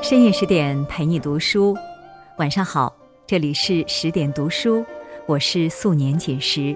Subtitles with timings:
[0.00, 1.76] 深夜十点陪你读书，
[2.36, 2.94] 晚上好，
[3.26, 4.84] 这里是十点读书，
[5.26, 6.74] 我是素年锦时，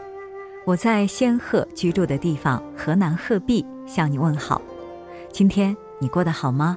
[0.67, 4.61] 我在仙鹤居住的地方河南鹤壁向你问好。
[5.31, 6.77] 今天你过得好吗？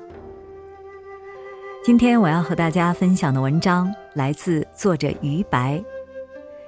[1.84, 5.84] 今天我要和大家分享的文章来自作者于白，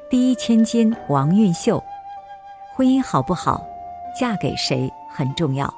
[0.10, 1.82] 第一千金王韵秀，
[2.76, 3.64] 婚姻好不好，
[4.20, 5.72] 嫁给谁很重要。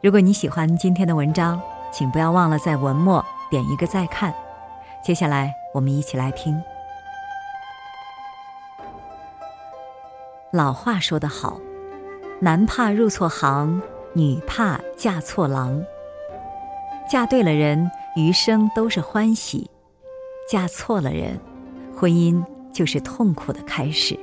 [0.00, 1.60] 如果你喜欢今天的文章。
[1.96, 4.34] 请不要忘了在文末点一个再看。
[5.00, 6.60] 接下来，我们一起来听。
[10.50, 11.60] 老话说得好，
[12.40, 13.80] 男怕入错行，
[14.12, 15.80] 女怕嫁错郎。
[17.08, 19.70] 嫁对了人，余生都是欢喜；
[20.50, 21.38] 嫁错了人，
[21.96, 24.18] 婚姻就是痛苦的开始。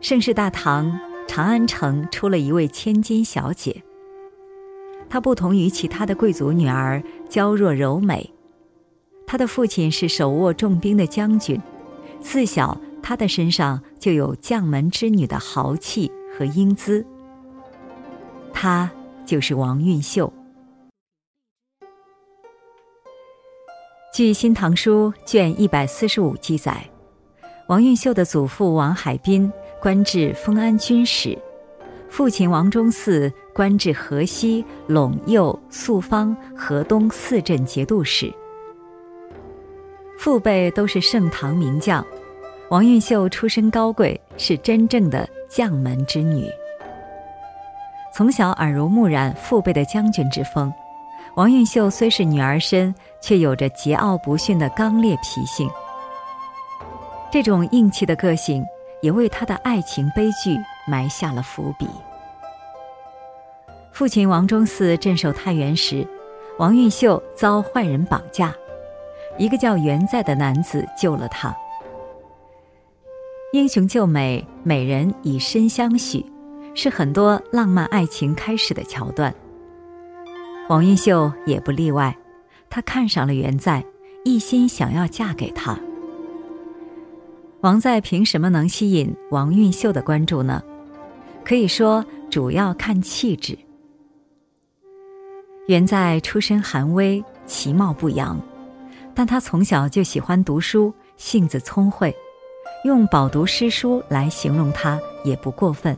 [0.00, 3.82] 盛世大唐长安城出了一位千金小姐。
[5.08, 8.28] 她不同于其他的贵族女儿，娇弱柔美。
[9.26, 11.60] 她的父亲是手握重兵的将军，
[12.20, 17.04] 自小她的身上就有将门之女的豪气和英姿。
[18.52, 18.90] 她
[19.24, 20.32] 就是王蕴秀。
[24.12, 26.88] 据《新唐书》卷一百四十五记载，
[27.68, 29.52] 王蕴秀的祖父王海滨
[29.82, 31.36] 官至丰安军使。
[32.14, 38.32] 父亲王忠嗣官至河西、陇右、肃方、河东四镇节度使，
[40.16, 42.06] 父辈都是盛唐名将。
[42.68, 46.46] 王蕴秀出身高贵，是真正的将门之女。
[48.14, 50.72] 从小耳濡目染父辈的将军之风，
[51.34, 55.68] 王蕴秀虽是女儿身，却有着桀骜不驯的刚烈脾性。
[57.32, 58.64] 这种硬气的个性，
[59.02, 60.56] 也为她的爱情悲剧。
[60.86, 61.88] 埋下了伏笔。
[63.92, 66.06] 父亲王忠嗣镇守太原时，
[66.58, 68.52] 王蕴秀遭坏人绑架，
[69.38, 71.54] 一个叫袁在的男子救了她。
[73.52, 76.26] 英雄救美，美人以身相许，
[76.74, 79.32] 是很多浪漫爱情开始的桥段。
[80.68, 82.16] 王蕴秀也不例外，
[82.68, 83.84] 她看上了袁在，
[84.24, 85.78] 一心想要嫁给他。
[87.60, 90.60] 王在凭什么能吸引王蕴秀的关注呢？
[91.44, 93.56] 可以说，主要看气质。
[95.66, 98.40] 袁在出身寒微，其貌不扬，
[99.14, 102.14] 但他从小就喜欢读书，性子聪慧，
[102.84, 105.96] 用饱读诗书来形容他也不过分。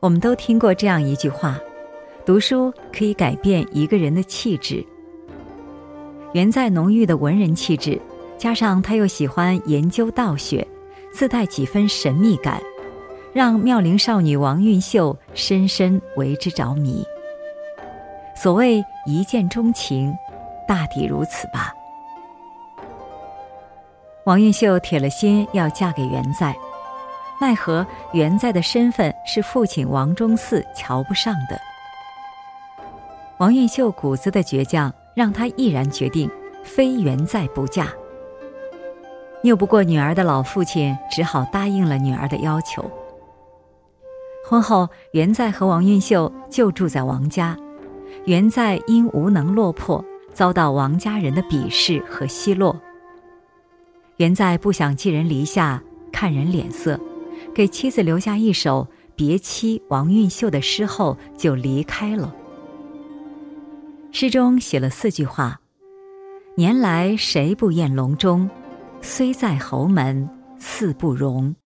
[0.00, 1.58] 我们都听过这样一句话：
[2.26, 4.84] 读书可以改变一个人的气质。
[6.32, 8.00] 袁在浓郁的文人气质，
[8.36, 10.66] 加上他又喜欢研究道学，
[11.12, 12.60] 自带几分神秘感。
[13.34, 17.04] 让妙龄少女王蕴秀深深为之着迷。
[18.36, 20.16] 所谓一见钟情，
[20.68, 21.74] 大抵如此吧。
[24.24, 26.54] 王蕴秀铁了心要嫁给袁在，
[27.40, 31.60] 奈何袁在的身份是父亲王忠嗣瞧不上的。
[33.38, 36.30] 王蕴秀骨子的倔强，让她毅然决定
[36.62, 37.88] 非袁在不嫁。
[39.42, 42.88] 拗不过女儿的老父亲，只好答应了女儿的要求。
[44.46, 47.56] 婚后，袁在和王蕴秀就住在王家。
[48.26, 52.78] 袁在因无能落魄，遭到王家人的鄙视和奚落。
[54.18, 55.82] 袁在不想寄人篱下，
[56.12, 57.00] 看人脸色，
[57.54, 62.34] 给妻子留下一首别妻王蕴秀的诗后就离开了。
[64.12, 65.58] 诗中写了四句话
[66.54, 68.48] ：“年来谁不厌隆中，
[69.00, 70.28] 虽在侯门
[70.58, 71.56] 似不容。”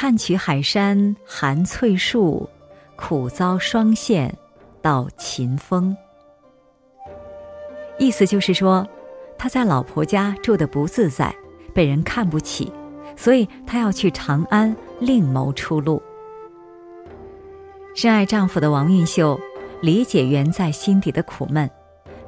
[0.00, 2.48] 看取海山含翠树，
[2.96, 4.30] 苦遭霜霰
[4.80, 5.94] 到秦风。
[7.98, 8.88] 意思就是说，
[9.36, 11.34] 他在老婆家住的不自在，
[11.74, 12.72] 被人看不起，
[13.14, 16.02] 所以他要去长安另谋出路。
[17.94, 19.38] 深爱丈夫的王蕴秀
[19.82, 21.70] 理解袁在心底的苦闷，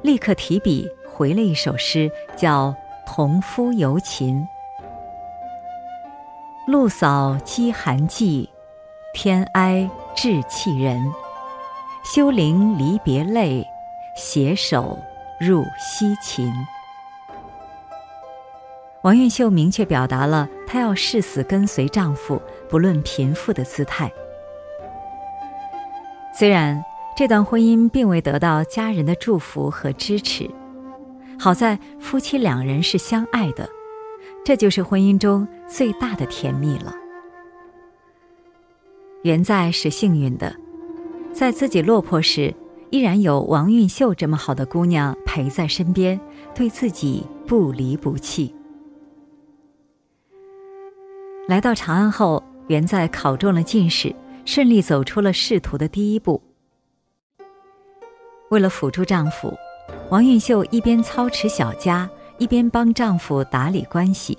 [0.03, 2.67] 立刻提笔回了一首诗，叫
[3.11, 4.35] 《同夫游秦》。
[6.65, 8.49] 露扫饥寒季，
[9.13, 11.11] 天哀志气人。
[12.05, 13.65] 休陵离别泪，
[14.15, 14.97] 携手
[15.41, 16.51] 入西秦。
[19.01, 24.09] 王蕴秀明确表达了她要誓死跟随丈夫，不论贫富的姿态。
[26.33, 26.81] 虽然
[27.13, 30.49] 这段婚姻并未得到家人的祝福和支持，
[31.37, 33.67] 好在夫妻两人是相爱的。
[34.45, 36.93] 这就是婚姻中最大的甜蜜了。
[39.23, 40.53] 袁在是幸运的，
[41.31, 42.53] 在自己落魄时，
[42.89, 46.19] 依然有王运秀这么好的姑娘陪在身边，
[46.53, 48.53] 对自己不离不弃。
[51.47, 54.13] 来到长安后，元在考中了进士，
[54.45, 56.41] 顺利走出了仕途的第一步。
[58.49, 59.53] 为了辅助丈夫，
[60.09, 62.09] 王运秀一边操持小家，
[62.43, 64.37] 一边帮丈夫打理关系。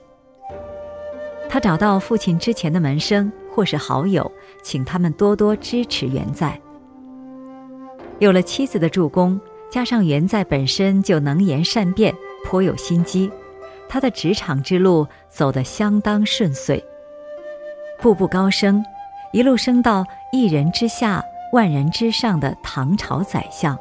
[1.48, 4.30] 她找到父亲之前的门生或是好友，
[4.62, 6.60] 请他们多多支持元在。
[8.18, 9.40] 有了妻子的助攻，
[9.70, 12.14] 加上元在本身就能言善辩，
[12.44, 13.30] 颇有心机，
[13.88, 16.84] 他的职场之路走得相当顺遂。
[18.02, 18.84] 步步高升，
[19.32, 21.24] 一路升到一人之下、
[21.54, 23.78] 万人之上的唐朝宰相。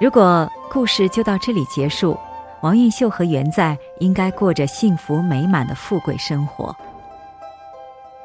[0.00, 2.18] 如果故事就到这里结束，
[2.60, 6.74] 王运秀和元在应该过着幸福美满的富贵生活。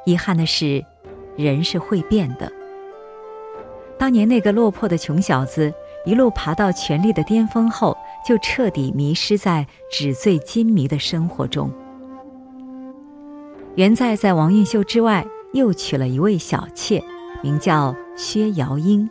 [0.03, 0.83] 遗憾的是，
[1.37, 2.51] 人是会变的。
[3.99, 5.71] 当年那个落魄的穷小子，
[6.07, 7.95] 一路爬到权力的巅峰后，
[8.27, 11.71] 就彻底迷失在纸醉金迷的生活中。
[13.75, 15.23] 元在在王运秀之外
[15.53, 16.99] 又娶了一位小妾，
[17.43, 19.07] 名叫薛瑶英。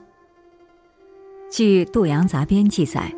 [1.48, 3.14] 据《杜阳杂编》记载，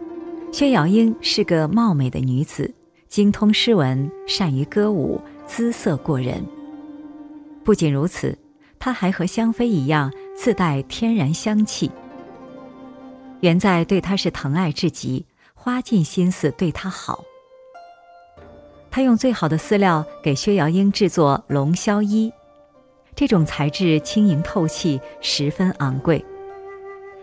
[0.53, 2.75] 薛瑶英是个貌美的女子，
[3.09, 6.45] 精通诗文，善于歌舞，姿色过人。
[7.65, 8.37] 不仅如此，
[8.79, 11.89] 她还和香妃一样自带天然香气。
[13.41, 15.25] 元在对她是疼爱至极，
[15.55, 17.25] 花尽心思对她好。
[18.91, 22.33] 他用最好的饲料给薛瑶英制作龙霄衣，
[23.15, 26.25] 这种材质轻盈透气，十分昂贵。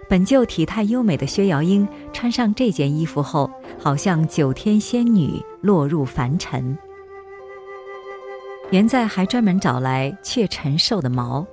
[0.10, 6.78] 本就体态优美的薛瑶英穿上这件衣服后，好像九天仙女落入凡尘。
[8.72, 11.46] 元在还专门找来雀陈兽的毛，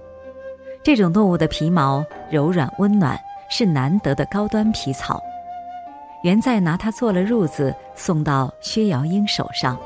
[0.82, 3.18] 这种动物的皮毛柔软温暖，
[3.50, 5.20] 是难得的高端皮草。
[6.22, 9.76] 元在拿它做了褥子，送到薛瑶英手上。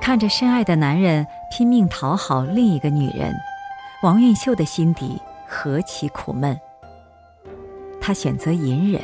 [0.00, 3.34] 看着深爱的男人拼命讨好另一个女人，
[4.02, 6.54] 王运秀的心底何其苦闷。
[8.00, 9.00] 他选择隐忍。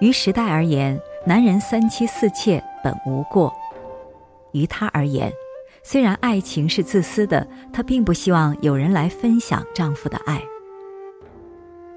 [0.00, 3.52] 于时代而言，男人三妻四妾本无过；
[4.52, 5.32] 于他而言，
[5.82, 10.42] 虽然爱情是自私的，她并不希望有人来分享丈夫的爱。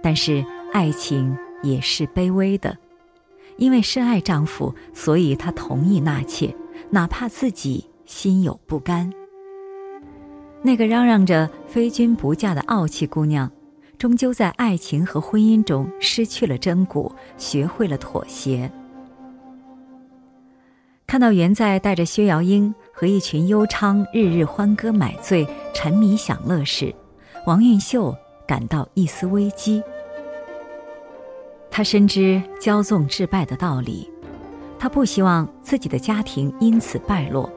[0.03, 2.77] 但是爱情也是卑微的，
[3.57, 6.55] 因为深爱丈夫，所以她同意纳妾。
[6.91, 9.11] 哪怕自己心有不甘，
[10.61, 13.49] 那个嚷嚷着非君不嫁的傲气姑娘，
[13.97, 18.69] 终究在爱情和婚姻中失去了真骨，学会了妥协。
[21.05, 26.93] 看到元在带着薛瑶英和一群幽娼日日欢歌买醉、沉迷享乐时，
[27.45, 28.13] 王运秀
[28.45, 29.81] 感到一丝危机。
[31.71, 34.09] 他深知骄纵致败的道理。
[34.79, 37.49] 她不希望自己的家庭因此败落，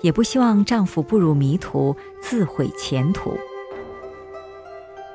[0.00, 3.36] 也不希望丈夫步入迷途，自毁前途。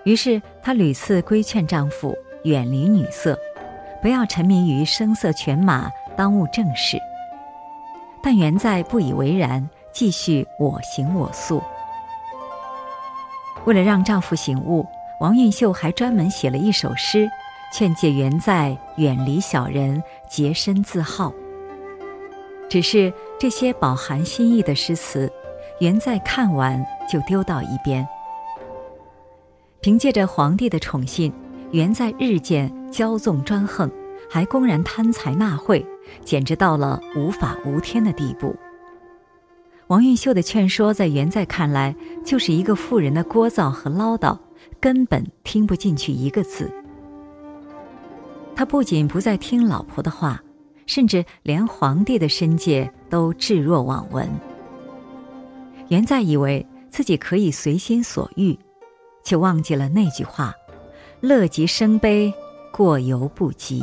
[0.03, 3.38] 于是，她屡次规劝丈夫远离女色，
[4.01, 6.97] 不要沉迷于声色犬马，耽误正事。
[8.23, 11.62] 但元在不以为然，继续我行我素。
[13.66, 14.85] 为了让丈夫醒悟，
[15.19, 17.30] 王蕴秀还专门写了一首诗，
[17.71, 21.31] 劝诫元在远离小人，洁身自好。
[22.71, 25.30] 只是这些饱含心意的诗词，
[25.81, 28.07] 元在看完就丢到一边。
[29.81, 31.33] 凭借着皇帝的宠信，
[31.71, 33.92] 元在日渐骄纵专横，
[34.30, 35.85] 还公然贪财纳贿，
[36.23, 38.56] 简直到了无法无天的地步。
[39.87, 44.37] 王运秀的劝说，在元在看来，就是一个妇人的聒噪和唠叨，
[44.80, 46.71] 根本听不进去一个字。
[48.56, 50.42] 他不仅不再听老婆的话。
[50.92, 54.30] 甚至连皇帝的申诫都置若罔闻。
[55.88, 58.60] 元在以为自己可以随心所欲，
[59.24, 60.54] 却忘记了那句话
[61.21, 62.33] ：“乐极生悲，
[62.74, 63.81] 过犹不及。”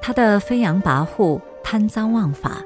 [0.00, 2.62] 他的飞扬跋扈、贪赃枉法，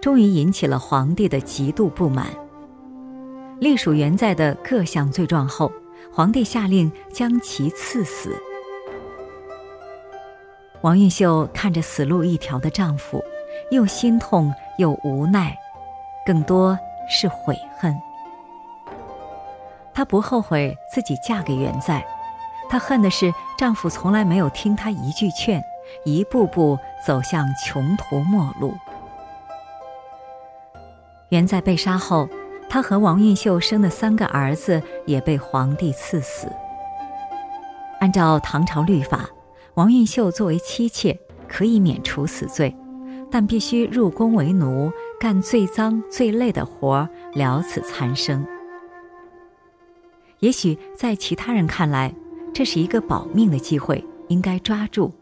[0.00, 2.28] 终于引起了皇帝的极度不满。
[3.58, 5.70] 隶属元在的各项罪状后，
[6.10, 8.34] 皇帝下令将其赐死。
[10.82, 13.22] 王运秀看着死路一条的丈夫，
[13.70, 15.56] 又心痛又无奈，
[16.24, 17.94] 更多是悔恨。
[19.92, 22.02] 她不后悔自己嫁给元在，
[22.70, 25.62] 她恨的是丈夫从来没有听她一句劝，
[26.04, 28.72] 一步步走向穷途末路。
[31.28, 32.26] 元在被杀后，
[32.70, 36.50] 她和王运秀生的三个儿子也被皇帝赐死。
[38.00, 39.28] 按照唐朝律法，
[39.74, 42.74] 王运秀作为妻妾可以免除死罪，
[43.30, 48.44] 但必须入宫为奴，干最脏最累的活儿，了此残生。
[50.40, 52.14] 也许在其他人看来，
[52.52, 55.12] 这是一个保命的机会，应该抓住。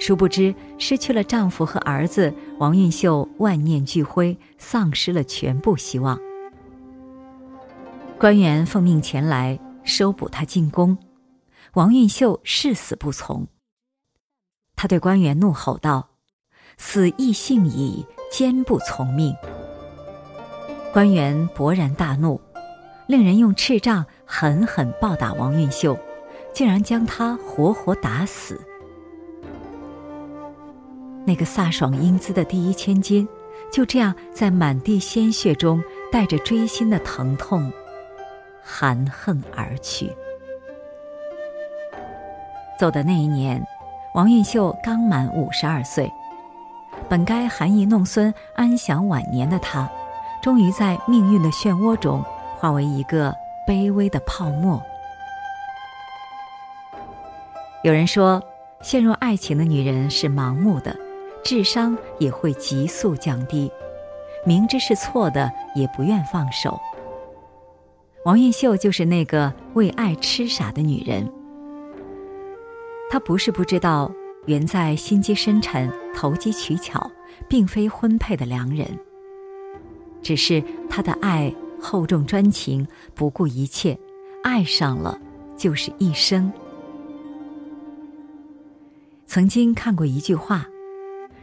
[0.00, 6.18] 殊不知，失去了丈夫和儿子，王运秀万念俱灰，丧失了全部希望。
[8.18, 10.96] 官员奉命前来收捕她进宫，
[11.74, 13.46] 王运秀誓死不从。
[14.76, 16.10] 他对官员怒吼道
[16.78, 19.34] ：“死亦幸矣，坚不从命。”
[20.92, 22.40] 官员勃然大怒，
[23.06, 25.98] 令人用斥杖狠狠暴打王运秀，
[26.52, 28.60] 竟然将他活活打死。
[31.26, 33.28] 那个飒爽英姿的第一千金，
[33.70, 37.70] 就这样在满地鲜血中，带着锥心的疼痛，
[38.62, 40.10] 含恨而去。
[42.78, 43.60] 走的那一年，
[44.14, 46.10] 王运秀刚满五十二岁，
[47.08, 49.90] 本该含饴弄孙、安享晚年的她，
[50.40, 52.24] 终于在命运的漩涡中，
[52.56, 53.34] 化为一个
[53.66, 54.80] 卑微的泡沫。
[57.82, 58.40] 有人说，
[58.80, 60.96] 陷入爱情的女人是盲目的。
[61.44, 63.72] 智商也会急速降低，
[64.44, 66.78] 明知是错的也不愿放手。
[68.24, 71.26] 王艳秀就是那个为爱痴傻的女人。
[73.10, 74.12] 他不是不知道
[74.46, 77.10] 原在心机深沉、投机取巧，
[77.48, 78.86] 并非婚配的良人。
[80.22, 83.98] 只是他的爱厚重专情，不顾一切，
[84.42, 85.18] 爱上了
[85.56, 86.52] 就是一生。
[89.26, 90.66] 曾经看过一句话。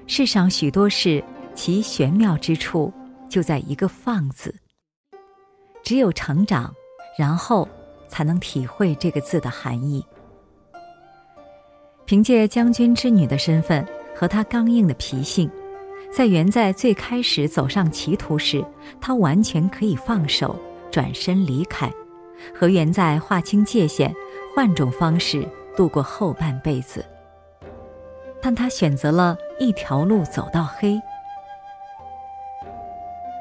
[0.08, 1.24] 世上许多事，
[1.56, 2.94] 其玄妙之处
[3.28, 4.54] 就在一个“放”字。
[5.84, 6.72] 只有成长，
[7.18, 7.68] 然后
[8.08, 10.06] 才能体会这个字的含义。
[12.06, 13.86] 凭借将军之女的身份
[14.16, 15.50] 和她刚硬的脾性，
[16.12, 18.64] 在元在最开始走上歧途时，
[19.02, 20.56] 她完全可以放手，
[20.92, 21.92] 转身离开，
[22.54, 24.14] 和元在划清界限，
[24.56, 27.04] 换种方式度过后半辈子。
[28.42, 31.02] 但他选择了一条路走到黑。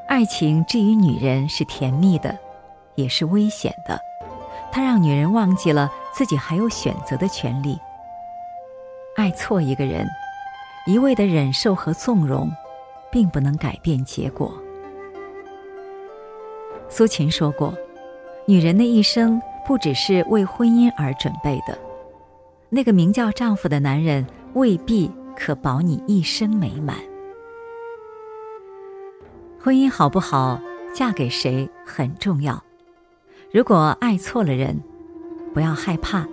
[0.09, 2.35] 爱情至于女人是甜蜜的，
[2.95, 4.01] 也是危险的。
[4.73, 7.79] 它让女人忘记了自己还有选择的权利。
[9.17, 10.07] 爱错一个人，
[10.87, 12.51] 一味的忍受和纵容，
[13.11, 14.53] 并不能改变结果。
[16.89, 17.75] 苏秦说过
[18.47, 21.79] ：“女人的一生不只是为婚姻而准备的。”
[22.71, 24.27] 那个名叫丈夫的男人。
[24.55, 26.97] 未必可保你一生美满。
[29.61, 30.61] 婚姻好不好，
[30.95, 32.63] 嫁给谁很重要。
[33.51, 34.81] 如果爱错了人，
[35.53, 36.25] 不要害怕，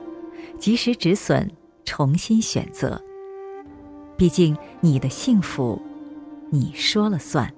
[0.60, 1.50] 及时止损，
[1.92, 3.04] 重新选择。
[4.18, 5.78] 毕竟你的幸福，
[6.50, 7.54] 你说了算。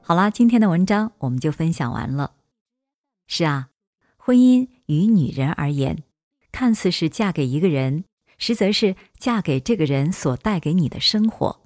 [0.00, 2.32] 好啦，今天的文章我们就分享完了。
[3.26, 3.68] 是啊，
[4.16, 6.04] 婚姻于女人而言，
[6.50, 8.04] 看似是嫁给一个人，
[8.38, 11.60] 实则是嫁给这个人所带给你的生活。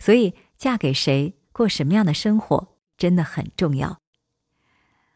[0.00, 2.71] 所以，嫁给谁，过什么样的生活，
[3.02, 3.98] 真的很重要。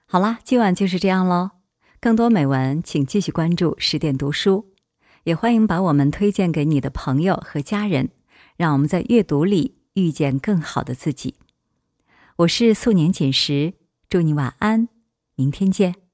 [0.06, 1.52] 好啦，今晚就是这样喽。
[2.00, 4.72] 更多美文，请继续关注十点读书，
[5.22, 8.08] 也欢迎把我们推荐给你的朋友和家人，
[8.56, 11.36] 让我们在阅读里遇见更好的自己。
[12.38, 13.74] 我是素年锦时，
[14.08, 14.88] 祝你晚安。
[15.36, 16.05] 明天见。